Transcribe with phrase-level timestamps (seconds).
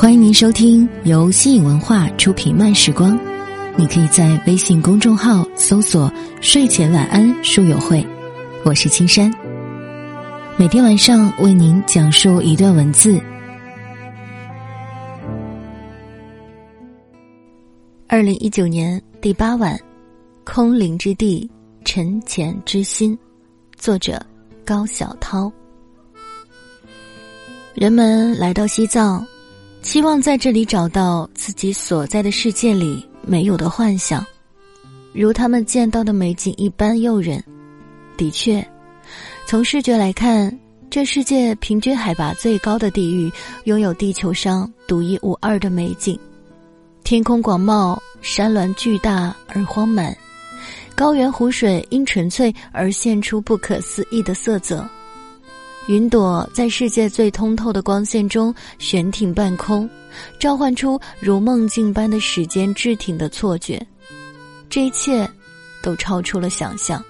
[0.00, 3.18] 欢迎您收听由新影文化出品《慢时光》，
[3.76, 6.08] 你可以在微信公众号搜索
[6.40, 8.06] “睡前晚安书友会”，
[8.64, 9.28] 我是青山。
[10.56, 13.20] 每天晚上为您讲述一段文字。
[18.06, 19.76] 二零一九年第八晚，
[20.44, 21.50] 空灵之地，
[21.84, 23.18] 沉潜之心，
[23.76, 24.24] 作者
[24.64, 25.52] 高晓涛。
[27.74, 29.26] 人们来到西藏。
[29.82, 34.24] 希望在这里找到自己所在的世界里没有的幻想，
[35.14, 37.42] 如他们见到的美景一般诱人。
[38.16, 38.66] 的确，
[39.46, 40.56] 从视觉来看，
[40.90, 43.32] 这世界平均海拔最高的地域
[43.64, 46.18] 拥有地球上独一无二的美景：
[47.02, 50.14] 天空广袤，山峦巨大而荒蛮，
[50.94, 54.86] 高原湖水因纯粹而现出不可思议的色泽。
[55.88, 59.88] 云朵在世界最通透的光线中悬停半空，
[60.38, 63.84] 召唤出如梦境般的时间滞停的错觉。
[64.68, 65.26] 这一切，
[65.82, 67.02] 都超出了想象。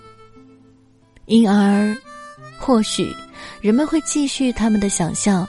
[1.27, 1.93] 因而，
[2.57, 3.13] 或许
[3.61, 5.47] 人们会继续他们的想象，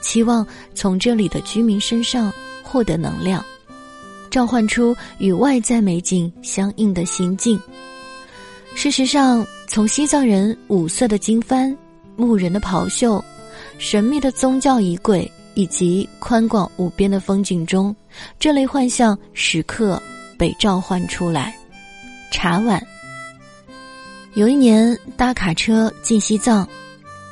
[0.00, 3.44] 期望从这里的居民身上获得能量，
[4.30, 7.60] 召唤出与外在美景相应的心境。
[8.76, 11.76] 事实上，从西藏人五色的经幡。
[12.18, 13.24] 牧人的袍袖，
[13.78, 17.94] 神秘的宗教仪轨，以及宽广无边的风景中，
[18.40, 20.02] 这类幻象时刻
[20.36, 21.56] 被召唤出来。
[22.32, 22.84] 茶碗。
[24.34, 26.68] 有一年搭卡车进西藏，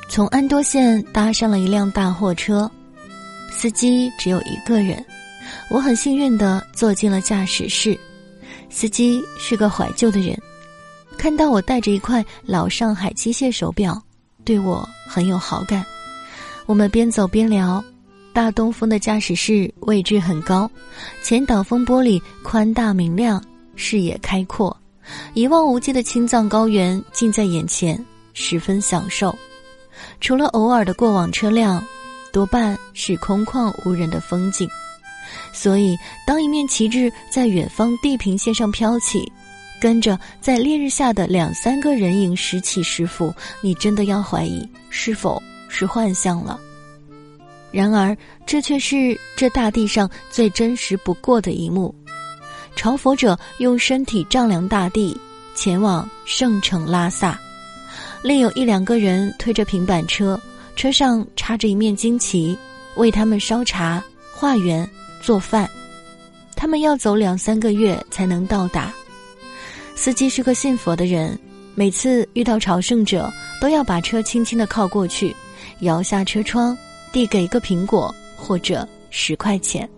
[0.09, 2.71] 从安多县搭上了一辆大货车，
[3.51, 5.05] 司机只有一个人，
[5.69, 7.99] 我很幸运的坐进了驾驶室。
[8.69, 10.37] 司机是个怀旧的人，
[11.17, 14.01] 看到我带着一块老上海机械手表。
[14.47, 15.85] 对我很有好感，
[16.67, 17.83] 我们边走边聊。
[18.31, 20.71] 大东风的驾驶室位置很高，
[21.21, 23.43] 前挡风玻璃宽大明亮，
[23.75, 24.75] 视野开阔，
[25.33, 28.01] 一望无际的青藏高原近在眼前，
[28.33, 29.37] 十分享受。
[30.21, 31.83] 除了偶尔的过往车辆，
[32.31, 34.69] 多半是空旷无人的风景。
[35.51, 39.29] 所以，当一面旗帜在远方地平线上飘起。
[39.79, 46.59] 跟着在烈日下的两三个人影拾起石斧，你真的要怀疑是否是幻象了。
[47.71, 48.15] 然而，
[48.45, 51.93] 这却是这大地上最真实不过的一幕。
[52.75, 55.15] 朝佛者用身体丈量大地，
[55.53, 57.39] 前往圣城拉萨。
[58.23, 60.39] 另有一两个人推着平板车，
[60.75, 62.57] 车上插着一面旌旗，
[62.95, 64.89] 为他们烧茶、化缘、
[65.21, 65.69] 做饭。
[66.55, 68.93] 他们要走两三个月才能到达。
[69.97, 71.37] 司机是个信佛的人，
[71.73, 75.35] 每次遇到朝圣者，都要把车轻轻的靠过去，
[75.79, 76.77] 摇下车窗，
[77.11, 79.89] 递给一个苹果或者十块钱。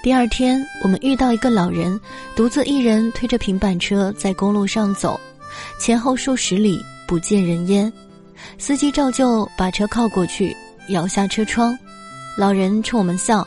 [0.00, 2.00] 第二天，我们遇到一个老人，
[2.36, 5.20] 独自一人推着平板车在公路上走，
[5.80, 7.92] 前后数十里不见人烟。
[8.58, 10.56] 司机照旧把车靠过去，
[10.90, 11.76] 摇下车窗，
[12.38, 13.46] 老人冲我们笑。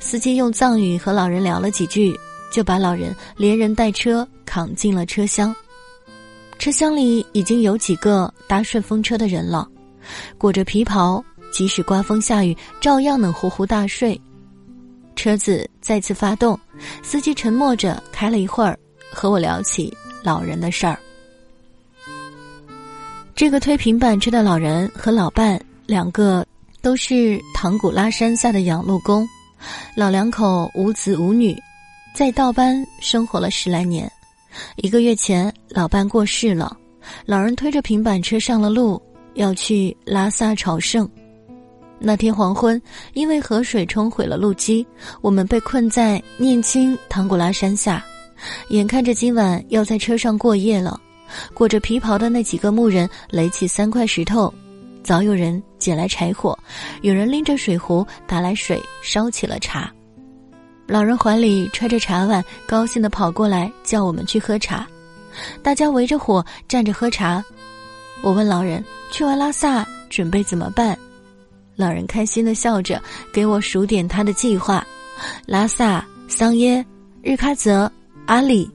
[0.00, 2.18] 司机用藏语和老人聊了几句。
[2.52, 5.52] 就把老人连人带车扛进了车厢，
[6.58, 9.66] 车厢里已经有几个搭顺风车的人了，
[10.36, 14.20] 裹着皮袍，即使刮风下雨，照样能呼呼大睡。
[15.16, 16.58] 车子再次发动，
[17.02, 18.78] 司机沉默着开了一会儿，
[19.10, 19.92] 和我聊起
[20.22, 20.98] 老人的事儿。
[23.34, 26.46] 这个推平板车的老人和老伴两个
[26.82, 29.26] 都是唐古拉山下的养路工，
[29.96, 31.56] 老两口无子无女。
[32.14, 34.10] 在道班生活了十来年，
[34.76, 36.76] 一个月前老伴过世了，
[37.24, 39.00] 老人推着平板车上了路，
[39.32, 41.08] 要去拉萨朝圣。
[41.98, 42.80] 那天黄昏，
[43.14, 44.86] 因为河水冲毁了路基，
[45.22, 48.04] 我们被困在念青唐古拉山下，
[48.68, 51.00] 眼看着今晚要在车上过夜了。
[51.54, 54.52] 裹着皮袍的那几个牧人垒起三块石头，
[55.02, 56.58] 早有人捡来柴火，
[57.00, 59.90] 有人拎着水壶打来水，烧起了茶。
[60.86, 64.86] 老人怀里揣着茶碗，高兴地跑过来叫我们去喝茶。
[65.62, 67.42] 大家围着火站着喝茶。
[68.22, 70.96] 我问老人：“去完拉萨准备怎么办？”
[71.76, 73.00] 老人开心地笑着
[73.32, 74.86] 给我数点他的计划：
[75.46, 76.84] 拉萨、桑耶、
[77.22, 77.90] 日喀则、
[78.26, 78.70] 阿里。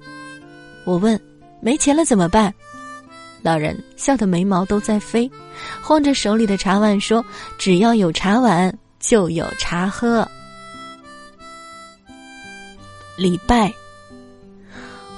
[0.86, 1.20] 我问
[1.62, 2.52] ：“没钱了怎么办？”
[3.44, 5.30] 老人笑得眉毛都在飞，
[5.82, 7.24] 晃着手里的茶碗说
[7.60, 10.28] ：“只要有茶碗，就有茶喝。”
[13.18, 13.74] 礼拜，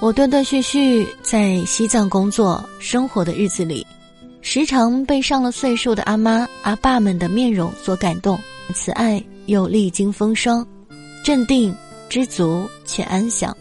[0.00, 3.86] 我断断续续在西藏工作生活的日子里，
[4.40, 8.40] 时常被上了岁数的阿妈阿爸们的面容所感动，
[8.74, 10.66] 慈爱又历经风霜，
[11.22, 11.76] 镇定、
[12.08, 13.54] 知足且安详。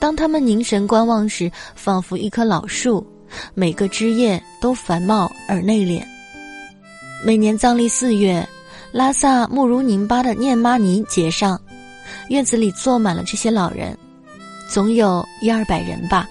[0.00, 3.06] 当他们凝神观望时，仿佛一棵老树，
[3.54, 6.02] 每个枝叶都繁茂而内敛。
[7.24, 8.44] 每年藏历四月，
[8.90, 11.60] 拉萨慕如宁巴的念玛尼节上，
[12.28, 13.96] 院子里坐满了这些老人，
[14.68, 16.28] 总有一二百人吧。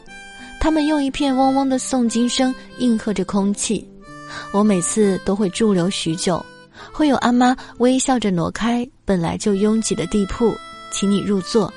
[0.60, 3.88] 他们用一片嗡嗡的诵经声应和着空气。
[4.51, 6.44] 我每次都会驻留许久，
[6.92, 10.54] 会有阿妈微笑着挪开本来就拥挤的地铺，
[10.92, 11.72] 请你入座。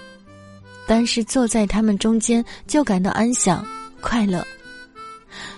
[0.86, 3.64] 但是坐在他们中间，就感到安详
[4.00, 4.42] 快乐。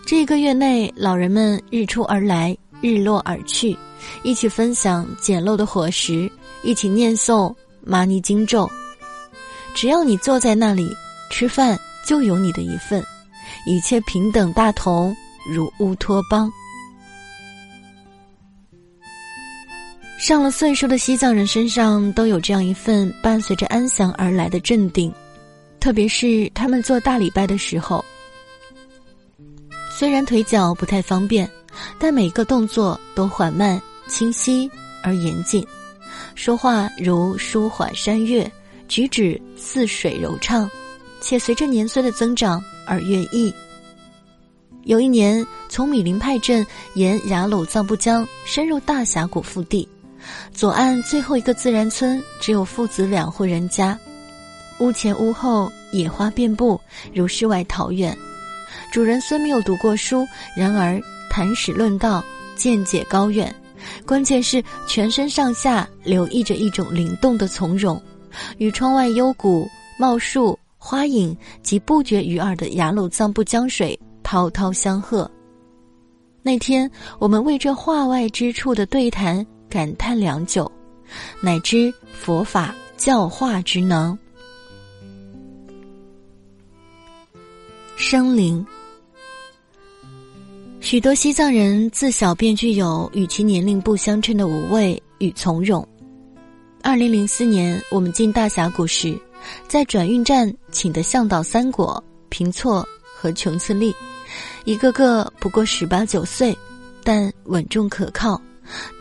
[0.04, 3.76] 这一个月内，老人们日出而来，日落而去，
[4.24, 6.28] 一起分享简陋的伙食，
[6.64, 8.70] 一起念诵玛尼经咒。
[9.74, 10.90] 只要你坐在那里
[11.30, 13.04] 吃饭，就有你的一份，
[13.66, 15.16] 一切平等大同，
[15.46, 16.50] 如乌托邦。
[20.18, 25.10] 上了岁数的西藏人身上都有这样一份伴随着安详而来的镇定，
[25.78, 28.04] 特别是他们做大礼拜的时候，
[29.96, 31.48] 虽然腿脚不太方便，
[31.98, 34.70] 但每个动作都缓慢、清晰
[35.02, 35.66] 而严谨，
[36.34, 38.50] 说话如舒缓山岳，
[38.88, 40.68] 举止似水柔畅，
[41.20, 43.52] 且随着年岁的增长而越溢。
[44.84, 49.86] 有一年，从米林派镇沿雅鲁藏布江深入大峡谷腹地。
[50.52, 53.98] 左岸最后一个自然村，只有父子两户人家，
[54.78, 56.80] 屋前屋后野花遍布，
[57.14, 58.16] 如世外桃源。
[58.90, 60.26] 主人虽没有读过书，
[60.56, 62.24] 然而谈史论道，
[62.56, 63.54] 见解高远。
[64.06, 68.00] 关键是全身上下留意着一种灵动的从容，
[68.58, 69.68] 与窗外幽谷、
[69.98, 75.30] 茂树、花影及不绝于耳的雅鲁藏布江水滔滔相和。
[76.42, 79.46] 那天，我们为这画外之处的对谈。
[79.70, 80.68] 感叹良久，
[81.40, 84.18] 乃知佛法教化之能。
[87.96, 88.66] 生灵，
[90.80, 95.86] 许多西藏人自小便具有与其年龄不相称的无畏与从容。
[96.82, 99.16] 二零零四年，我们进大峡谷时，
[99.68, 103.94] 在转运站请的向导三果、平措和琼次利，
[104.64, 106.56] 一个个不过十八九岁，
[107.04, 108.40] 但稳重可靠。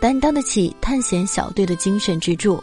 [0.02, 2.62] 担当得起探险小队的精神支柱，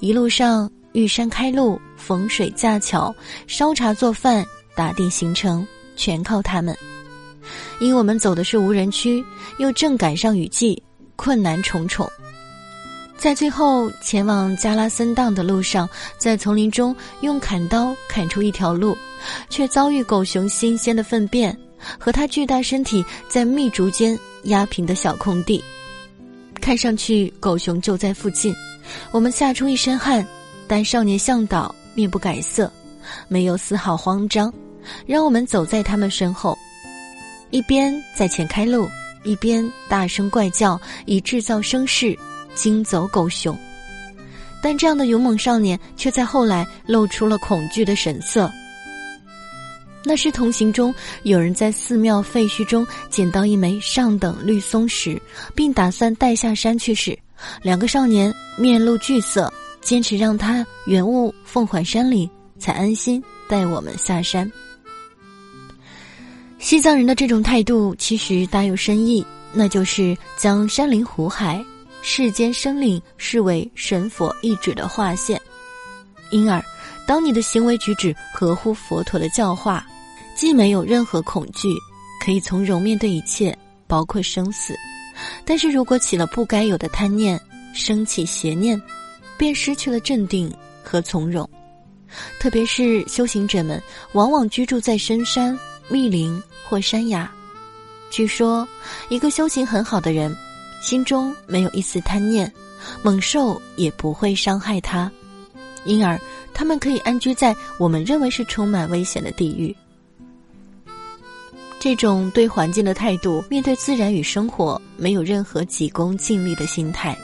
[0.00, 3.14] 一路上遇山开路、逢水架桥、
[3.46, 4.44] 烧茶做饭、
[4.74, 6.74] 打点行程，全靠他们。
[7.80, 9.24] 因我们走的是无人区，
[9.58, 10.82] 又正赶上雨季，
[11.16, 12.08] 困难重重。
[13.16, 18.96] 在最后前往加拉森荡的路上，在丛林中用砍刀砍出一条路，
[19.48, 21.56] 却遭遇狗熊新鲜的粪便
[21.98, 25.62] 和它巨大身体在密竹间压平的小空地。
[26.60, 28.52] 看上去狗熊就在附近，
[29.12, 30.26] 我们吓出一身汗，
[30.66, 32.68] 但少年向导面不改色，
[33.28, 34.52] 没有丝毫慌张，
[35.06, 36.58] 让我们走在他们身后，
[37.52, 38.88] 一边在前开路，
[39.22, 42.18] 一边大声怪叫，以制造声势
[42.54, 43.56] 惊走狗熊。
[44.62, 48.50] 但这样的勇猛少年却在后来露出了恐惧的神色。
[50.04, 50.92] 那是同行中
[51.24, 55.20] 有人在寺庙废墟中捡到一枚上等绿松石，
[55.54, 57.16] 并打算带下山去时，
[57.62, 62.28] 两个少年面露惧色，坚持让他原物奉还山里，
[62.58, 64.50] 才安心带我们下山。
[66.62, 71.62] 西藏人的这种态度其实大有深意，那就是将山林湖海、
[72.02, 75.38] 世间生灵视为神佛意志的划线，
[76.30, 76.64] 因而，
[77.04, 79.84] 当你的行为举止合乎佛陀的教化。
[80.34, 81.68] 既没有任何恐惧，
[82.24, 83.54] 可以从容面对一切，
[83.86, 84.72] 包括生死；
[85.44, 87.38] 但是如果起了不该有的贪念，
[87.74, 88.80] 升起邪念，
[89.36, 90.50] 便失去了镇定
[90.82, 91.46] 和从容。
[92.40, 93.82] 特别是修行者们，
[94.14, 95.56] 往往居住在深山、
[95.90, 97.30] 密林或山崖。
[98.10, 98.66] 据说，
[99.08, 100.36] 一个修行很好的人，
[100.82, 102.52] 心中没有一丝贪念，
[103.02, 105.10] 猛兽也不会伤害他，
[105.84, 106.20] 因而
[106.52, 109.74] 他们可以安居在我们认为是充满危险的地域。
[111.80, 117.16] 这种对环境的态度，面对自然与生活没有任何急功近利的心态。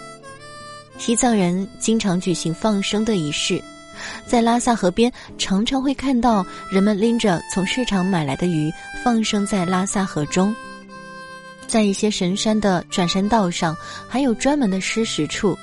[0.98, 3.62] 西藏人经常举行放生的仪式，
[4.26, 8.72] 在拉萨河边常常会看到人们拎着从市场买来的鱼
[9.04, 10.54] 放生在拉萨河中。
[11.66, 13.76] 在一些神山的转山道上，
[14.08, 15.56] 还有专门的施食处，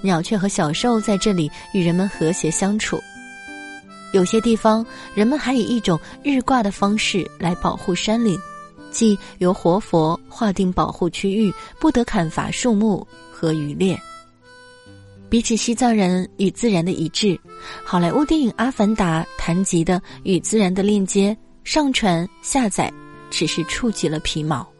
[0.00, 2.98] 鸟雀和小兽在这里与人们和谐相处。
[4.12, 4.84] 有些地方，
[5.14, 8.38] 人们还以一种日挂的方式来保护山岭，
[8.90, 13.98] 即由活佛划定保护区域，不得砍伐树木和渔猎。
[15.32, 17.40] 比起西藏人与自然的一致，
[17.86, 21.34] 好莱坞电影《阿凡达》谈及的与自然的链接、
[21.64, 22.92] 上传、下载，
[23.30, 24.70] 只是触及了皮毛。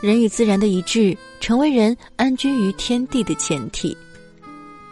[0.00, 3.96] 人与自然的一致，成为人安居于天地的前提。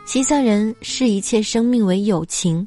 [0.07, 2.67] 西藏人视一切生命为友情，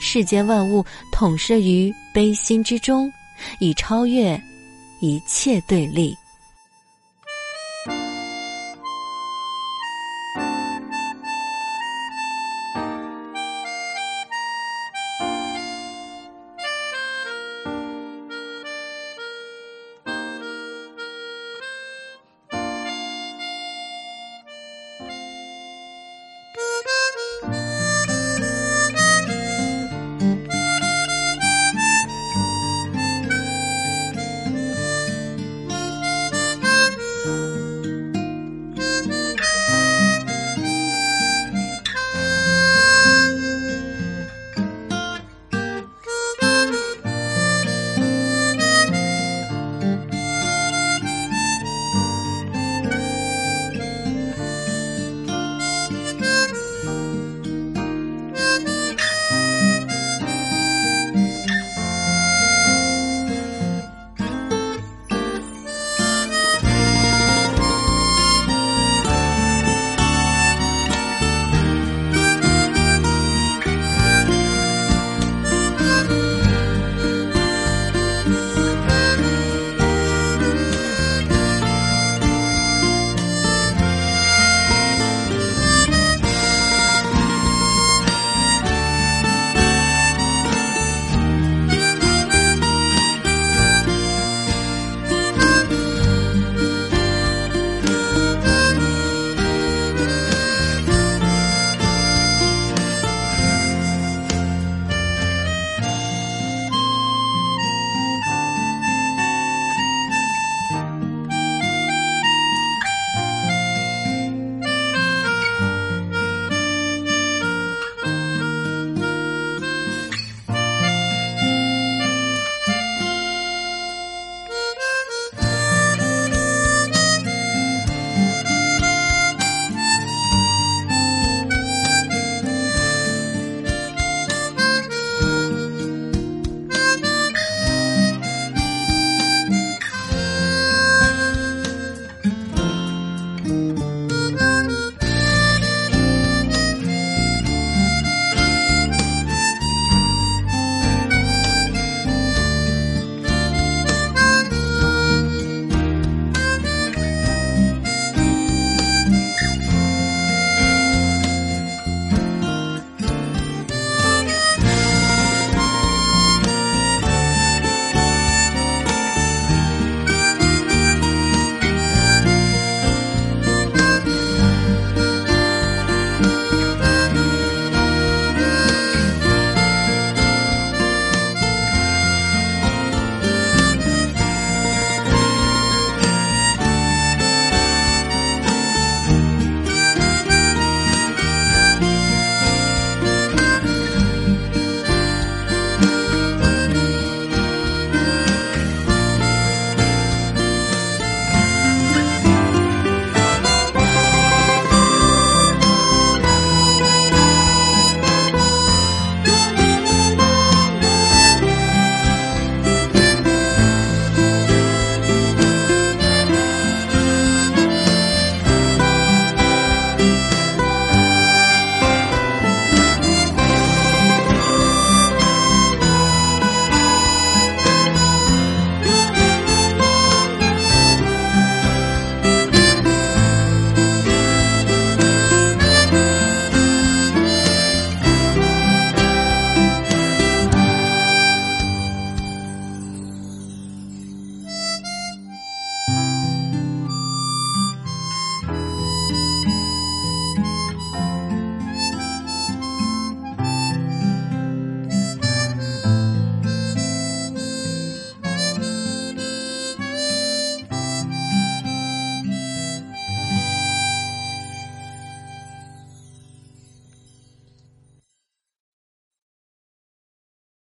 [0.00, 0.82] 世间万物
[1.12, 3.12] 统摄于悲心之中，
[3.60, 4.42] 以超越
[5.02, 6.16] 一切对立。